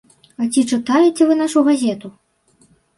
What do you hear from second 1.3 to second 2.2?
вы нашу газету?